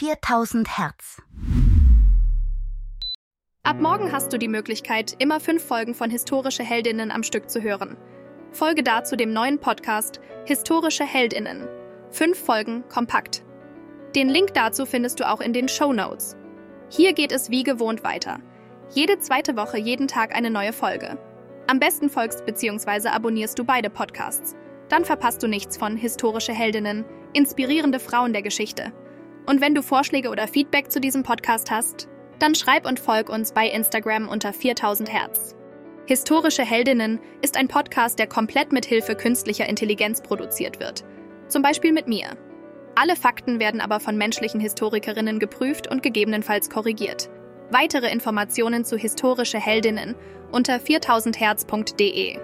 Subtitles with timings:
[0.00, 1.20] 4000 Hertz.
[3.62, 7.60] Ab morgen hast du die Möglichkeit, immer fünf Folgen von Historische Heldinnen am Stück zu
[7.60, 7.98] hören.
[8.50, 11.68] Folge dazu dem neuen Podcast Historische Heldinnen.
[12.08, 13.44] Fünf Folgen kompakt.
[14.14, 16.34] Den Link dazu findest du auch in den Show Notes.
[16.88, 18.40] Hier geht es wie gewohnt weiter.
[18.94, 21.18] Jede zweite Woche jeden Tag eine neue Folge.
[21.66, 23.08] Am besten folgst bzw.
[23.08, 24.56] abonnierst du beide Podcasts.
[24.88, 27.04] Dann verpasst du nichts von Historische Heldinnen,
[27.34, 28.94] inspirierende Frauen der Geschichte.
[29.50, 32.06] Und wenn du Vorschläge oder Feedback zu diesem Podcast hast,
[32.38, 35.56] dann schreib und folg uns bei Instagram unter 4000 Hertz.
[36.06, 41.02] Historische Heldinnen ist ein Podcast, der komplett mit Hilfe künstlicher Intelligenz produziert wird.
[41.48, 42.28] Zum Beispiel mit mir.
[42.94, 47.28] Alle Fakten werden aber von menschlichen Historikerinnen geprüft und gegebenenfalls korrigiert.
[47.72, 50.14] Weitere Informationen zu historische Heldinnen
[50.52, 52.38] unter 4000herz.de.